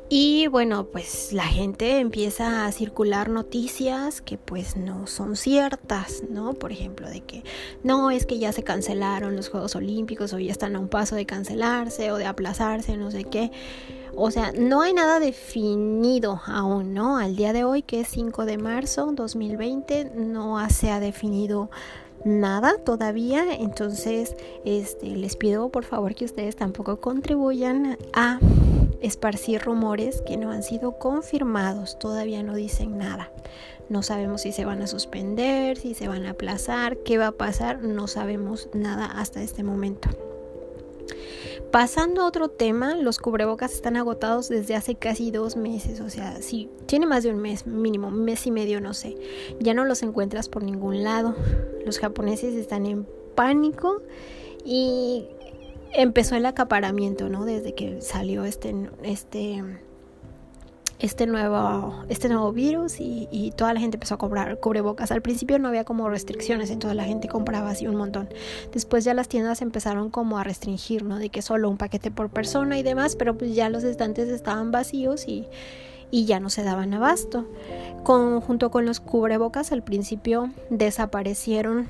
Y 0.09 0.47
bueno, 0.47 0.85
pues 0.85 1.33
la 1.33 1.43
gente 1.43 1.99
empieza 1.99 2.65
a 2.65 2.71
circular 2.71 3.27
noticias 3.27 4.21
que 4.21 4.37
pues 4.37 4.77
no 4.77 5.05
son 5.05 5.35
ciertas, 5.35 6.23
¿no? 6.29 6.53
Por 6.53 6.71
ejemplo, 6.71 7.09
de 7.09 7.19
que 7.19 7.43
no 7.83 8.09
es 8.09 8.25
que 8.25 8.39
ya 8.39 8.53
se 8.53 8.63
cancelaron 8.63 9.35
los 9.35 9.49
Juegos 9.49 9.75
Olímpicos 9.75 10.31
o 10.31 10.39
ya 10.39 10.51
están 10.51 10.77
a 10.77 10.79
un 10.79 10.87
paso 10.87 11.15
de 11.15 11.25
cancelarse 11.25 12.13
o 12.13 12.15
de 12.15 12.25
aplazarse, 12.25 12.95
no 12.95 13.11
sé 13.11 13.25
qué. 13.25 13.51
O 14.15 14.31
sea, 14.31 14.53
no 14.53 14.81
hay 14.81 14.93
nada 14.93 15.19
definido 15.19 16.41
aún, 16.45 16.93
¿no? 16.93 17.17
Al 17.17 17.35
día 17.35 17.51
de 17.51 17.65
hoy, 17.65 17.81
que 17.81 17.99
es 17.99 18.07
5 18.07 18.45
de 18.45 18.57
marzo 18.57 19.11
2020, 19.11 20.13
no 20.15 20.57
se 20.69 20.89
ha 20.89 21.01
definido 21.01 21.69
nada 22.23 22.77
todavía. 22.77 23.43
Entonces, 23.59 24.37
este, 24.63 25.07
les 25.07 25.35
pido 25.35 25.67
por 25.67 25.83
favor 25.83 26.15
que 26.15 26.23
ustedes 26.23 26.55
tampoco 26.55 27.01
contribuyan 27.01 27.97
a 28.13 28.39
esparcir 29.01 29.61
rumores 29.61 30.21
que 30.21 30.37
no 30.37 30.51
han 30.51 30.63
sido 30.63 30.97
confirmados. 30.97 31.99
Todavía 31.99 32.43
no 32.43 32.55
dicen 32.55 32.97
nada. 32.97 33.31
No 33.89 34.03
sabemos 34.03 34.41
si 34.41 34.51
se 34.51 34.65
van 34.65 34.81
a 34.81 34.87
suspender, 34.87 35.77
si 35.77 35.93
se 35.93 36.07
van 36.07 36.25
a 36.25 36.31
aplazar, 36.31 36.97
qué 36.97 37.17
va 37.17 37.27
a 37.27 37.31
pasar. 37.31 37.83
No 37.83 38.07
sabemos 38.07 38.69
nada 38.73 39.05
hasta 39.05 39.41
este 39.41 39.63
momento. 39.63 40.09
Pasando 41.71 42.21
a 42.21 42.25
otro 42.25 42.49
tema, 42.49 42.95
los 42.95 43.19
cubrebocas 43.19 43.73
están 43.73 43.97
agotados 43.97 44.47
desde 44.47 44.75
hace 44.75 44.95
casi 44.95 45.31
dos 45.31 45.57
meses, 45.57 45.99
o 45.99 46.09
sea, 46.09 46.41
sí, 46.41 46.69
tiene 46.85 47.05
más 47.05 47.23
de 47.23 47.29
un 47.29 47.39
mes, 47.39 47.67
mínimo, 47.67 48.09
mes 48.09 48.47
y 48.47 48.51
medio, 48.51 48.79
no 48.79 48.93
sé. 48.93 49.17
Ya 49.59 49.73
no 49.73 49.83
los 49.83 50.01
encuentras 50.01 50.47
por 50.47 50.63
ningún 50.63 51.03
lado. 51.03 51.35
Los 51.85 51.99
japoneses 51.99 52.55
están 52.55 52.85
en 52.85 53.05
pánico 53.35 54.01
y 54.63 55.27
empezó 55.97 56.35
el 56.35 56.45
acaparamiento, 56.45 57.27
¿no? 57.27 57.43
Desde 57.43 57.73
que 57.73 58.01
salió 58.01 58.45
este, 58.45 58.73
este 59.03 59.63
este 60.99 61.27
nuevo, 61.27 62.03
este 62.09 62.27
nuevo 62.27 62.51
virus 62.51 62.99
y, 62.99 63.27
y, 63.31 63.51
toda 63.51 63.71
la 63.71 63.79
gente 63.79 63.97
empezó 63.97 64.15
a 64.15 64.17
comprar 64.17 64.59
cubrebocas. 64.59 65.11
Al 65.11 65.21
principio 65.21 65.59
no 65.59 65.67
había 65.67 65.83
como 65.83 66.09
restricciones, 66.09 66.71
entonces 66.71 66.97
la 66.97 67.03
gente 67.03 67.27
compraba 67.27 67.69
así 67.69 67.85
un 67.85 67.95
montón. 67.95 68.29
Después 68.73 69.03
ya 69.03 69.13
las 69.13 69.27
tiendas 69.27 69.61
empezaron 69.61 70.09
como 70.09 70.39
a 70.39 70.43
restringir, 70.43 71.03
¿no? 71.03 71.19
De 71.19 71.29
que 71.29 71.43
solo 71.43 71.69
un 71.69 71.77
paquete 71.77 72.09
por 72.09 72.29
persona 72.29 72.79
y 72.79 72.83
demás, 72.83 73.15
pero 73.15 73.37
pues 73.37 73.53
ya 73.53 73.69
los 73.69 73.83
estantes 73.83 74.27
estaban 74.29 74.71
vacíos 74.71 75.27
y, 75.27 75.45
y 76.09 76.25
ya 76.25 76.39
no 76.39 76.49
se 76.49 76.63
daban 76.63 76.93
abasto. 76.95 77.45
Junto 78.03 78.71
con 78.71 78.85
los 78.85 78.99
cubrebocas 78.99 79.71
al 79.71 79.83
principio 79.83 80.49
desaparecieron 80.71 81.87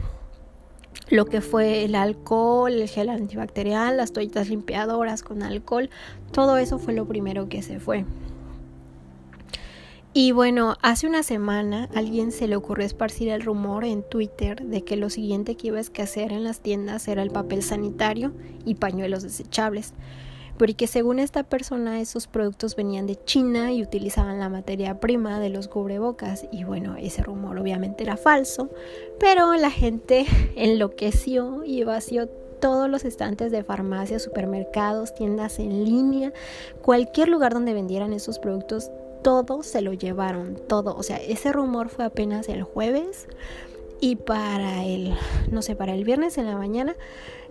lo 1.10 1.26
que 1.26 1.42
fue 1.42 1.86
el 1.86 1.96
alcohol, 1.96 2.74
el 2.74 2.88
gel 2.88 3.10
antibacterial, 3.10 3.98
las 3.98 4.12
toallitas 4.12 4.50
limpiadoras 4.50 5.24
con 5.24 5.44
alcohol, 5.44 5.90
todo 6.32 6.58
eso 6.58 6.80
fue 6.80 6.94
lo 6.94 7.08
primero 7.08 7.50
que 7.50 7.62
se 7.62 7.80
fue. 7.80 8.06
Y 10.14 10.32
bueno, 10.32 10.78
hace 10.82 11.06
una 11.06 11.22
semana 11.22 11.90
alguien 11.94 12.32
se 12.32 12.48
le 12.48 12.56
ocurrió 12.56 12.86
esparcir 12.86 13.30
el 13.30 13.44
rumor 13.44 13.86
en 13.86 14.02
Twitter 14.02 14.64
de 14.64 14.84
que 14.84 14.96
lo 14.96 15.12
siguiente 15.12 15.56
que 15.56 15.68
iba 15.68 15.78
a 15.78 15.82
escasear 15.82 16.32
en 16.32 16.44
las 16.44 16.62
tiendas 16.62 17.08
era 17.08 17.22
el 17.22 17.30
papel 17.30 17.62
sanitario 17.62 18.34
y 18.66 18.76
pañuelos 18.76 19.22
desechables. 19.22 19.94
Porque 20.58 20.88
según 20.88 21.20
esta 21.20 21.44
persona 21.44 22.02
esos 22.02 22.28
productos 22.28 22.76
venían 22.76 23.08
de 23.08 23.24
China 23.24 23.72
y 23.72 23.84
utilizaban 23.84 24.40
la 24.40 24.50
materia 24.50 25.00
prima 25.00 25.40
de 25.40 25.50
los 25.50 25.68
cubrebocas. 25.68 26.46
Y 26.52 26.64
bueno, 26.64 26.96
ese 26.98 27.24
rumor 27.24 27.60
obviamente 27.60 28.04
era 28.04 28.18
falso, 28.18 28.70
pero 29.20 29.54
la 29.54 29.72
gente 29.72 30.26
enloqueció 30.56 31.64
y 31.64 31.84
vació 31.84 32.28
todos 32.60 32.90
los 32.90 33.06
estantes 33.06 33.52
de 33.52 33.64
farmacias, 33.64 34.24
supermercados, 34.24 35.14
tiendas 35.14 35.60
en 35.60 35.86
línea, 35.86 36.34
cualquier 36.82 37.30
lugar 37.30 37.54
donde 37.54 37.74
vendieran 37.74 38.14
esos 38.14 38.40
productos 38.40 38.92
todo 39.22 39.64
se 39.64 39.82
lo 39.82 39.94
llevaron, 39.94 40.56
todo. 40.68 40.96
O 40.96 41.04
sea, 41.04 41.18
ese 41.18 41.52
rumor 41.52 41.90
fue 41.90 42.06
apenas 42.06 42.48
el 42.50 42.64
jueves 42.64 43.28
y 44.00 44.16
para 44.16 44.86
el, 44.86 45.14
no 45.52 45.62
sé, 45.62 45.76
para 45.76 45.94
el 45.94 46.04
viernes 46.04 46.38
en 46.38 46.46
la 46.46 46.58
mañana, 46.58 46.96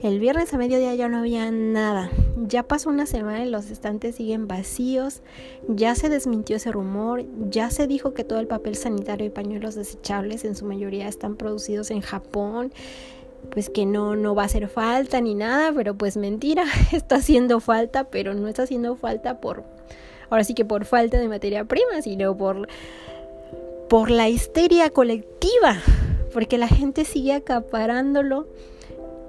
el 0.02 0.20
viernes 0.20 0.52
a 0.52 0.58
mediodía 0.58 0.94
ya 0.94 1.08
no 1.08 1.18
había 1.18 1.50
nada. 1.50 2.10
Ya 2.46 2.62
pasó 2.62 2.90
una 2.90 3.06
semana 3.06 3.44
y 3.44 3.50
los 3.50 3.70
estantes 3.70 4.16
siguen 4.16 4.46
vacíos, 4.46 5.22
ya 5.68 5.94
se 5.94 6.08
desmintió 6.08 6.56
ese 6.56 6.72
rumor, 6.72 7.24
ya 7.48 7.70
se 7.70 7.86
dijo 7.86 8.14
que 8.14 8.24
todo 8.24 8.38
el 8.40 8.46
papel 8.46 8.76
sanitario 8.76 9.26
y 9.26 9.30
pañuelos 9.30 9.74
desechables 9.74 10.44
en 10.44 10.54
su 10.54 10.64
mayoría 10.64 11.08
están 11.08 11.36
producidos 11.36 11.90
en 11.90 12.00
Japón. 12.00 12.72
Pues 13.50 13.70
que 13.70 13.86
no, 13.86 14.16
no 14.16 14.34
va 14.34 14.42
a 14.42 14.46
hacer 14.46 14.66
falta 14.68 15.20
ni 15.20 15.34
nada, 15.34 15.72
pero 15.72 15.94
pues 15.96 16.16
mentira, 16.16 16.64
está 16.92 17.16
haciendo 17.16 17.60
falta, 17.60 18.04
pero 18.04 18.34
no 18.34 18.48
está 18.48 18.64
haciendo 18.64 18.96
falta 18.96 19.40
por 19.40 19.62
ahora 20.30 20.44
sí 20.44 20.54
que 20.54 20.64
por 20.64 20.84
falta 20.84 21.18
de 21.18 21.28
materia 21.28 21.64
prima, 21.64 22.02
sino 22.02 22.36
por, 22.36 22.68
por 23.88 24.10
la 24.10 24.28
histeria 24.28 24.90
colectiva, 24.90 25.80
porque 26.36 26.58
la 26.58 26.68
gente 26.68 27.06
sigue 27.06 27.32
acaparándolo 27.32 28.46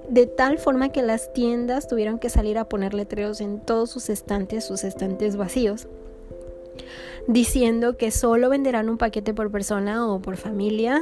de 0.09 0.25
tal 0.25 0.57
forma 0.57 0.89
que 0.89 1.01
las 1.01 1.31
tiendas 1.31 1.87
tuvieron 1.87 2.19
que 2.19 2.29
salir 2.29 2.57
a 2.57 2.67
poner 2.67 2.93
letreros 2.93 3.39
en 3.39 3.61
todos 3.61 3.89
sus 3.89 4.09
estantes, 4.09 4.65
sus 4.65 4.83
estantes 4.83 5.37
vacíos, 5.37 5.87
diciendo 7.25 7.95
que 7.95 8.11
solo 8.11 8.49
venderán 8.49 8.89
un 8.89 8.97
paquete 8.97 9.33
por 9.33 9.49
persona 9.49 10.05
o 10.05 10.19
por 10.19 10.35
familia 10.35 11.01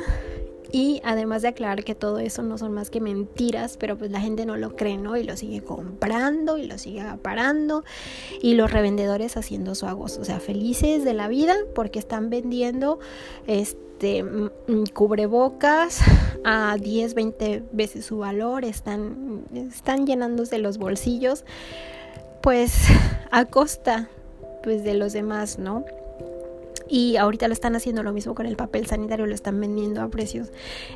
y 0.75 0.99
además 1.05 1.41
de 1.41 1.47
aclarar 1.47 1.85
que 1.85 1.95
todo 1.95 2.19
eso 2.19 2.43
no 2.43 2.57
son 2.57 2.73
más 2.73 2.89
que 2.89 2.99
mentiras, 2.99 3.77
pero 3.77 3.97
pues 3.97 4.11
la 4.11 4.19
gente 4.19 4.45
no 4.45 4.57
lo 4.57 4.75
cree, 4.75 4.97
¿no? 4.97 5.15
Y 5.15 5.23
lo 5.23 5.37
sigue 5.37 5.61
comprando 5.61 6.57
y 6.57 6.67
lo 6.67 6.77
sigue 6.77 6.99
aparando 6.99 7.85
y 8.41 8.55
los 8.55 8.69
revendedores 8.69 9.37
haciendo 9.37 9.73
su 9.73 9.85
agosto, 9.85 10.19
o 10.19 10.25
sea, 10.25 10.41
felices 10.41 11.05
de 11.05 11.13
la 11.13 11.29
vida 11.29 11.55
porque 11.73 11.97
están 11.97 12.29
vendiendo 12.29 12.99
este 13.47 14.25
cubrebocas 14.93 16.01
a 16.43 16.75
10, 16.77 17.13
20 17.13 17.63
veces 17.71 18.03
su 18.03 18.17
valor, 18.17 18.65
están 18.65 19.45
están 19.53 20.05
llenándose 20.05 20.57
los 20.57 20.77
bolsillos 20.77 21.45
pues 22.41 22.73
a 23.31 23.45
costa 23.45 24.09
pues 24.61 24.83
de 24.83 24.93
los 24.95 25.13
demás, 25.13 25.57
¿no? 25.57 25.85
Y 26.87 27.17
ahorita 27.17 27.47
lo 27.47 27.53
están 27.53 27.75
haciendo 27.75 28.03
lo 28.03 28.13
mismo 28.13 28.35
con 28.35 28.45
el 28.45 28.55
papel 28.55 28.85
sanitario, 28.85 29.25
lo 29.25 29.35
están 29.35 29.59
vendiendo 29.59 30.01
a 30.01 30.09
precios 30.09 30.49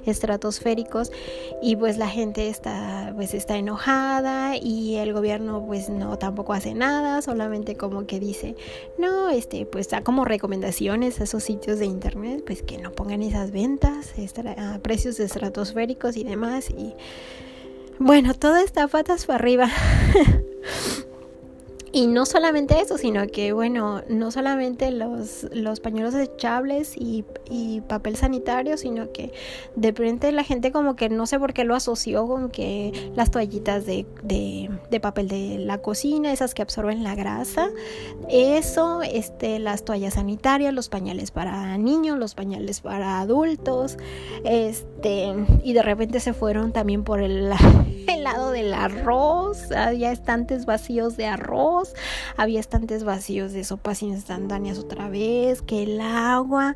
estratosféricos 0.05 1.12
y 1.62 1.75
pues 1.75 1.98
la 1.98 2.08
gente 2.08 2.50
está 2.50 3.13
pues 3.15 3.34
está 3.34 3.58
enojada 3.58 4.55
y 4.58 4.96
el 4.96 5.13
gobierno 5.13 5.63
pues 5.65 5.89
no 5.89 6.17
tampoco 6.17 6.53
hace 6.53 6.74
nada, 6.74 7.22
solamente 7.22 7.75
como 7.75 8.05
que 8.05 8.19
dice, 8.19 8.55
"No, 8.98 9.29
este 9.29 9.65
pues 9.65 9.89
da 9.89 10.03
como 10.03 10.25
recomendaciones 10.25 11.19
a 11.19 11.24
esos 11.24 11.43
sitios 11.43 11.79
de 11.79 11.86
internet 11.86 12.43
pues 12.46 12.63
que 12.63 12.77
no 12.77 12.91
pongan 12.91 13.22
esas 13.22 13.51
ventas 13.51 14.13
a 14.58 14.79
precios 14.79 15.19
estratosféricos 15.19 16.17
y 16.17 16.24
demás 16.24 16.69
y 16.69 16.93
bueno, 17.98 18.34
todo 18.34 18.58
está 18.58 18.88
patas 18.88 19.25
para 19.25 19.39
arriba. 19.39 19.69
Y 21.91 22.08
no 22.08 22.25
solamente 22.25 22.79
eso, 22.79 22.98
sino 22.98 23.25
que, 23.27 23.51
bueno, 23.51 24.01
no 24.10 24.31
solamente 24.31 24.91
los, 24.91 25.48
los 25.51 25.79
pañuelos 25.79 26.13
desechables 26.13 26.96
y, 26.96 27.25
y, 27.50 27.81
papel 27.81 28.15
sanitario, 28.15 28.77
sino 28.77 29.12
que 29.12 29.34
de 29.75 29.89
repente 29.89 30.31
la 30.31 30.43
gente 30.43 30.72
como 30.72 30.96
que 30.96 31.10
no 31.10 31.25
sé 31.25 31.39
por 31.39 31.53
qué 31.53 31.63
lo 31.63 31.75
asoció 31.75 32.27
con 32.27 32.50
que 32.50 33.12
las 33.15 33.31
toallitas 33.31 33.86
de, 33.86 34.05
de, 34.22 34.69
de 34.91 35.00
papel 35.00 35.27
de 35.27 35.58
la 35.58 35.79
cocina, 35.79 36.31
esas 36.31 36.53
que 36.53 36.62
absorben 36.62 37.03
la 37.03 37.15
grasa, 37.15 37.69
eso, 38.29 39.01
este, 39.01 39.58
las 39.60 39.84
toallas 39.84 40.15
sanitarias, 40.15 40.74
los 40.74 40.89
pañales 40.89 41.31
para 41.31 41.77
niños, 41.77 42.19
los 42.19 42.36
pañales 42.36 42.81
para 42.81 43.19
adultos, 43.19 43.98
este, 44.43 45.34
y 45.63 45.74
de 45.74 45.81
repente 45.81 46.19
se 46.19 46.34
fueron 46.34 46.72
también 46.72 47.03
por 47.03 47.22
el, 47.22 47.51
el 48.08 48.24
lado 48.24 48.51
del 48.51 48.74
arroz, 48.74 49.72
había 49.72 50.12
estantes 50.12 50.65
vacíos 50.65 51.17
de 51.17 51.25
arroz 51.25 51.79
había 52.38 52.60
estantes 52.60 53.04
vacíos 53.04 53.54
de 53.54 53.64
sopas 53.64 54.02
instantáneas 54.02 54.80
otra 54.80 55.10
vez, 55.10 55.62
que 55.62 55.84
el 55.84 56.02
agua, 56.02 56.76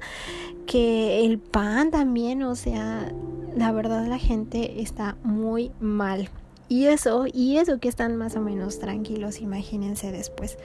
que 0.66 1.26
el 1.26 1.40
pan 1.40 1.92
también, 1.92 2.44
o 2.44 2.56
sea, 2.56 3.12
la 3.56 3.72
verdad 3.72 4.08
la 4.08 4.18
gente 4.18 4.82
está 4.82 5.18
muy 5.24 5.72
mal. 5.80 6.30
Y 6.70 6.86
eso, 6.86 7.26
y 7.32 7.58
eso 7.58 7.80
que 7.80 7.90
están 7.90 8.16
más 8.16 8.36
o 8.36 8.42
menos 8.42 8.80
tranquilos, 8.80 9.42
imagínense 9.42 10.12
después. 10.12 10.58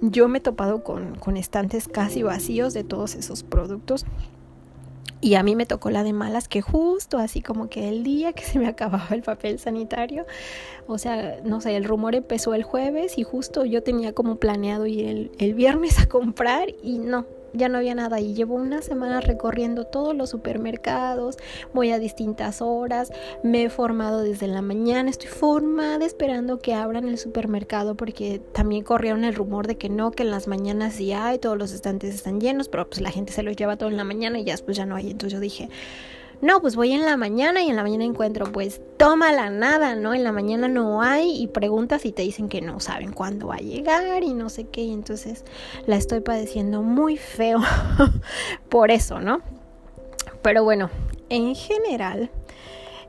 Yo 0.00 0.26
me 0.26 0.38
he 0.38 0.40
topado 0.40 0.82
con, 0.82 1.16
con 1.16 1.36
estantes 1.36 1.86
casi 1.86 2.22
vacíos 2.22 2.74
de 2.74 2.82
todos 2.82 3.14
esos 3.14 3.42
productos 3.42 4.04
y 5.20 5.34
a 5.34 5.42
mí 5.42 5.54
me 5.54 5.66
tocó 5.66 5.90
la 5.90 6.02
de 6.02 6.12
malas 6.12 6.48
que 6.48 6.62
justo 6.62 7.18
así 7.18 7.42
como 7.42 7.68
que 7.68 7.88
el 7.88 8.02
día 8.02 8.32
que 8.32 8.44
se 8.44 8.58
me 8.58 8.66
acababa 8.66 9.08
el 9.10 9.22
papel 9.22 9.58
sanitario, 9.58 10.26
o 10.86 10.98
sea, 10.98 11.38
no 11.44 11.60
sé, 11.60 11.76
el 11.76 11.84
rumor 11.84 12.14
empezó 12.14 12.54
el 12.54 12.64
jueves 12.64 13.18
y 13.18 13.22
justo 13.22 13.64
yo 13.64 13.82
tenía 13.82 14.12
como 14.12 14.36
planeado 14.36 14.86
ir 14.86 15.06
el, 15.06 15.32
el 15.38 15.54
viernes 15.54 15.98
a 16.00 16.06
comprar 16.06 16.68
y 16.82 16.98
no, 16.98 17.26
ya 17.52 17.68
no 17.68 17.78
había 17.78 17.94
nada 17.94 18.20
y 18.20 18.34
llevo 18.34 18.54
una 18.54 18.82
semana 18.82 19.20
recorriendo 19.20 19.84
todos 19.84 20.16
los 20.16 20.30
supermercados, 20.30 21.36
voy 21.72 21.90
a 21.90 21.98
distintas 21.98 22.62
horas, 22.62 23.12
me 23.42 23.64
he 23.64 23.70
formado 23.70 24.22
desde 24.22 24.46
la 24.46 24.62
mañana, 24.62 25.10
estoy 25.10 25.28
formada 25.28 26.04
esperando 26.04 26.58
que 26.58 26.74
abran 26.74 27.08
el 27.08 27.18
supermercado 27.18 27.94
porque 27.94 28.40
también 28.52 28.84
corrieron 28.84 29.24
el 29.24 29.34
rumor 29.34 29.66
de 29.66 29.76
que 29.76 29.88
no, 29.88 30.10
que 30.10 30.22
en 30.22 30.30
las 30.30 30.48
mañanas 30.48 30.94
sí 30.94 31.12
hay, 31.12 31.38
todos 31.38 31.58
los 31.58 31.72
estantes 31.72 32.14
están 32.14 32.40
llenos, 32.40 32.68
pero 32.68 32.88
pues 32.88 33.00
la 33.00 33.10
gente 33.10 33.32
se 33.32 33.42
los 33.42 33.56
lleva 33.56 33.76
todo 33.76 33.88
en 33.88 33.96
la 33.96 34.04
mañana 34.04 34.38
y 34.38 34.44
ya 34.44 34.52
después 34.52 34.76
ya 34.76 34.86
no 34.86 34.96
hay, 34.96 35.10
entonces 35.10 35.32
yo 35.32 35.40
dije, 35.40 35.68
no, 36.42 36.60
pues 36.60 36.74
voy 36.74 36.92
en 36.92 37.04
la 37.04 37.16
mañana 37.16 37.62
y 37.62 37.70
en 37.70 37.76
la 37.76 37.84
mañana 37.84 38.04
encuentro, 38.04 38.50
pues 38.50 38.80
tómala 38.96 39.48
nada, 39.48 39.94
¿no? 39.94 40.12
En 40.12 40.24
la 40.24 40.32
mañana 40.32 40.66
no 40.66 41.00
hay 41.00 41.40
y 41.40 41.46
preguntas 41.46 42.04
y 42.04 42.10
te 42.10 42.22
dicen 42.22 42.48
que 42.48 42.60
no 42.60 42.80
saben 42.80 43.12
cuándo 43.12 43.46
va 43.46 43.54
a 43.54 43.58
llegar 43.58 44.24
y 44.24 44.34
no 44.34 44.50
sé 44.50 44.64
qué, 44.64 44.80
y 44.82 44.92
entonces 44.92 45.44
la 45.86 45.94
estoy 45.94 46.18
padeciendo 46.18 46.82
muy 46.82 47.16
feo 47.16 47.60
por 48.68 48.90
eso, 48.90 49.20
¿no? 49.20 49.40
Pero 50.42 50.64
bueno, 50.64 50.90
en 51.28 51.54
general, 51.54 52.28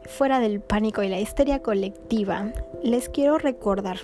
fuera 0.06 0.40
del 0.40 0.62
pánico 0.62 1.02
y 1.02 1.10
la 1.10 1.20
histeria 1.20 1.64
colectiva, 1.64 2.54
les 2.84 3.10
quiero 3.10 3.40
recordar 3.40 3.98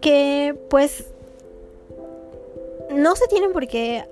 que 0.00 0.58
pues 0.70 1.10
no 2.90 3.16
se 3.16 3.26
tienen 3.28 3.52
por 3.52 3.68
qué 3.68 4.06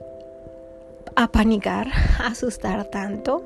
apanicar, 1.24 1.88
asustar 2.18 2.90
tanto. 2.90 3.44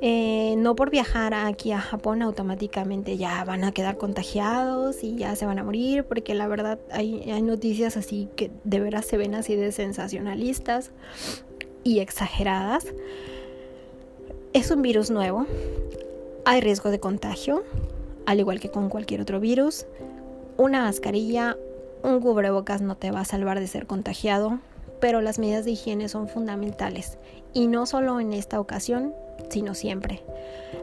Eh, 0.00 0.56
no 0.58 0.74
por 0.74 0.90
viajar 0.90 1.32
aquí 1.32 1.72
a 1.72 1.80
Japón 1.80 2.20
automáticamente 2.20 3.16
ya 3.16 3.42
van 3.44 3.64
a 3.64 3.72
quedar 3.72 3.96
contagiados 3.96 5.02
y 5.02 5.16
ya 5.16 5.34
se 5.34 5.46
van 5.46 5.58
a 5.58 5.64
morir, 5.64 6.04
porque 6.04 6.34
la 6.34 6.46
verdad 6.46 6.78
hay, 6.90 7.30
hay 7.30 7.40
noticias 7.40 7.96
así 7.96 8.28
que 8.36 8.50
de 8.64 8.80
veras 8.80 9.06
se 9.06 9.16
ven 9.16 9.34
así 9.34 9.56
de 9.56 9.72
sensacionalistas 9.72 10.90
y 11.84 12.00
exageradas. 12.00 12.86
Es 14.52 14.70
un 14.70 14.82
virus 14.82 15.10
nuevo, 15.10 15.46
hay 16.44 16.60
riesgo 16.60 16.90
de 16.90 17.00
contagio, 17.00 17.64
al 18.26 18.40
igual 18.40 18.60
que 18.60 18.70
con 18.70 18.90
cualquier 18.90 19.22
otro 19.22 19.40
virus. 19.40 19.86
Una 20.58 20.82
mascarilla, 20.82 21.56
un 22.02 22.20
cubrebocas 22.20 22.82
no 22.82 22.96
te 22.96 23.10
va 23.10 23.20
a 23.20 23.24
salvar 23.24 23.58
de 23.58 23.66
ser 23.66 23.86
contagiado, 23.86 24.60
pero 25.00 25.20
las 25.20 25.38
medidas 25.38 25.64
de 25.64 25.72
higiene 25.72 26.08
son 26.08 26.28
fundamentales 26.28 27.18
y 27.52 27.66
no 27.68 27.86
solo 27.86 28.20
en 28.20 28.32
esta 28.32 28.60
ocasión, 28.60 29.14
sino 29.48 29.74
siempre. 29.74 30.22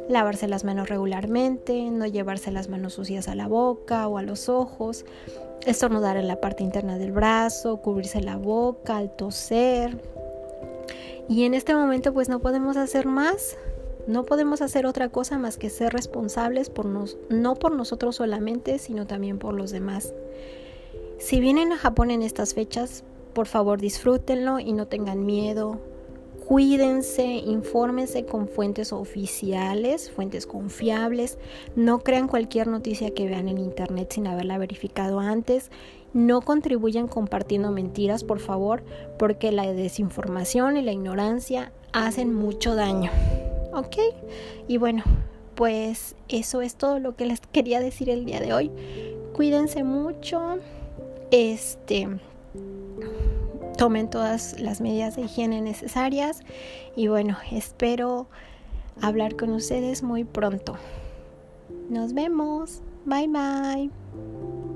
Lavarse 0.10 0.48
las 0.48 0.64
manos 0.64 0.90
regularmente, 0.90 1.90
no 1.92 2.06
llevarse 2.06 2.52
las 2.52 2.70
manos 2.70 2.94
sucias 2.94 3.28
a 3.28 3.36
la 3.36 3.48
boca 3.48 4.08
o 4.08 4.18
a 4.18 4.24
los 4.24 4.50
ojos, 4.50 5.06
estornudar 5.66 6.18
en 6.18 6.28
la 6.28 6.42
parte 6.42 6.64
interna 6.64 6.98
del 6.98 7.12
brazo, 7.12 7.78
cubrirse 7.78 8.22
la 8.22 8.38
boca 8.38 8.98
al 8.98 9.16
toser. 9.16 10.02
Y 11.30 11.44
en 11.44 11.54
este 11.54 11.76
momento 11.76 12.14
pues 12.14 12.30
no 12.30 12.40
podemos 12.40 12.78
hacer 12.78 13.06
más, 13.06 13.58
no 14.08 14.24
podemos 14.26 14.62
hacer 14.62 14.86
otra 14.86 15.10
cosa 15.10 15.38
más 15.38 15.58
que 15.58 15.70
ser 15.70 15.94
responsables 15.94 16.70
por 16.70 16.86
nos, 16.86 17.18
no 17.30 17.56
por 17.56 17.76
nosotros 17.76 18.16
solamente, 18.16 18.80
sino 18.80 19.06
también 19.06 19.38
por 19.38 19.54
los 19.54 19.72
demás. 19.72 20.14
Si 21.20 21.40
vienen 21.40 21.72
a 21.72 21.78
Japón 21.78 22.10
en 22.10 22.24
estas 22.24 22.56
fechas, 22.56 23.04
por 23.34 23.48
favor 23.48 23.80
disfrútenlo 23.80 24.60
y 24.60 24.74
no 24.74 24.88
tengan 24.88 25.26
miedo. 25.26 25.80
Cuídense, 26.48 27.24
infórmense 27.24 28.26
con 28.26 28.50
fuentes 28.50 28.92
oficiales, 28.92 30.12
fuentes 30.12 30.46
confiables. 30.46 31.38
No 31.76 32.00
crean 32.00 32.28
cualquier 32.28 32.68
noticia 32.68 33.12
que 33.12 33.28
vean 33.28 33.48
en 33.48 33.58
internet 33.58 34.12
sin 34.12 34.28
haberla 34.28 34.58
verificado 34.58 35.22
antes. 35.22 35.72
No 36.14 36.42
contribuyan 36.42 37.08
compartiendo 37.08 37.72
mentiras, 37.72 38.26
por 38.26 38.40
favor, 38.40 38.84
porque 39.18 39.54
la 39.54 39.72
desinformación 39.72 40.76
y 40.76 40.82
la 40.82 40.92
ignorancia 40.92 41.72
hacen 41.94 42.34
mucho 42.34 42.76
daño. 42.76 43.12
¿Ok? 43.74 43.96
Y 44.68 44.76
bueno, 44.76 45.04
pues 45.56 46.16
eso 46.28 46.62
es 46.62 46.76
todo 46.76 47.00
lo 47.00 47.16
que 47.16 47.28
les 47.28 47.40
quería 47.40 47.80
decir 47.80 48.10
el 48.10 48.26
día 48.26 48.42
de 48.42 48.52
hoy. 48.52 48.72
Cuídense 49.34 49.86
mucho. 49.86 50.58
Este 51.32 52.10
tomen 53.82 54.12
todas 54.12 54.60
las 54.60 54.80
medidas 54.80 55.16
de 55.16 55.24
higiene 55.24 55.60
necesarias 55.60 56.42
y 56.96 57.08
bueno, 57.08 57.36
espero 57.52 58.28
hablar 59.02 59.36
con 59.36 59.54
ustedes 59.54 60.04
muy 60.04 60.24
pronto. 60.24 60.78
Nos 61.90 62.14
vemos. 62.14 62.84
Bye 63.06 63.28
bye. 63.28 64.71